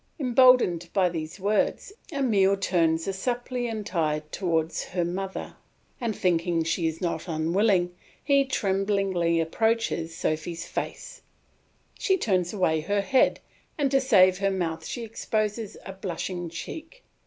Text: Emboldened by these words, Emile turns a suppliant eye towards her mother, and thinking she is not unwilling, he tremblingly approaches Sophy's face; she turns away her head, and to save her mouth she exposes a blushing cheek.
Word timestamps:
Emboldened 0.19 0.89
by 0.93 1.07
these 1.09 1.39
words, 1.39 1.93
Emile 2.11 2.57
turns 2.57 3.07
a 3.07 3.13
suppliant 3.13 3.93
eye 3.95 4.23
towards 4.31 4.83
her 4.85 5.05
mother, 5.05 5.55
and 6.01 6.15
thinking 6.15 6.63
she 6.63 6.87
is 6.87 7.01
not 7.01 7.27
unwilling, 7.27 7.93
he 8.23 8.43
tremblingly 8.43 9.39
approaches 9.39 10.17
Sophy's 10.17 10.65
face; 10.65 11.21
she 11.99 12.17
turns 12.17 12.51
away 12.51 12.79
her 12.81 13.01
head, 13.01 13.39
and 13.77 13.91
to 13.91 14.01
save 14.01 14.39
her 14.39 14.49
mouth 14.49 14.83
she 14.87 15.03
exposes 15.03 15.77
a 15.85 15.93
blushing 15.93 16.49
cheek. 16.49 17.03